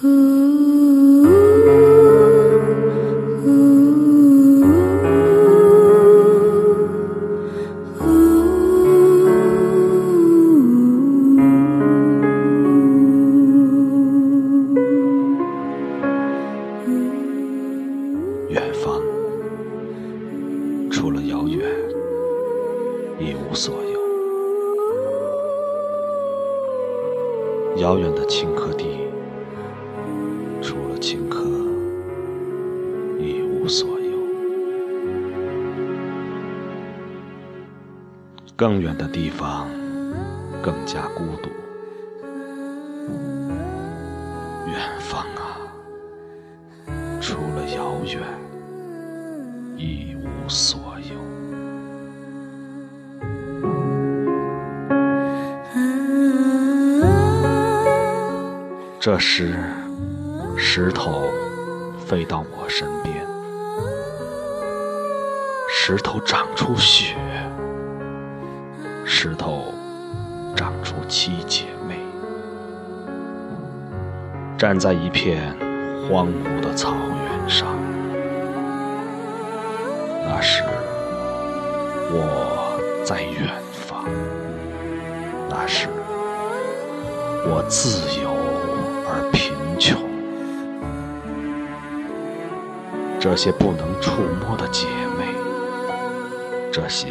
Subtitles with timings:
[0.00, 0.12] 远
[18.72, 19.02] 方，
[20.92, 21.68] 除了遥远，
[23.18, 23.98] 一无所有。
[27.80, 29.07] 遥远的青稞地，
[33.68, 34.18] 所有。
[38.56, 39.68] 更远的地方，
[40.62, 41.50] 更加孤独。
[44.66, 45.60] 远方啊，
[47.20, 48.20] 除了遥远，
[49.76, 51.16] 一无所有。
[58.98, 59.54] 这时，
[60.56, 61.28] 石头
[62.06, 63.17] 飞到我身边，
[65.90, 67.16] 石头长出雪，
[69.06, 69.72] 石头
[70.54, 71.98] 长出七姐妹，
[74.58, 75.50] 站在一片
[76.06, 77.68] 荒芜的草原上。
[80.26, 80.62] 那时，
[82.10, 84.04] 我在远方，
[85.48, 85.88] 那时，
[87.46, 88.28] 我自由
[89.08, 89.98] 而贫穷。
[93.18, 94.86] 这些不能触摸的姐
[95.17, 95.17] 妹，
[96.80, 97.08] 这些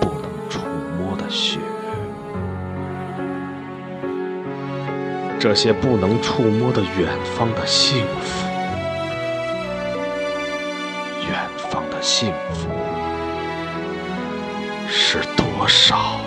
[0.00, 0.62] 不能触
[0.98, 1.58] 摸的雪，
[5.38, 8.48] 这些不能触摸的远方的幸福，
[11.28, 12.70] 远方的幸福
[14.88, 16.25] 是多少？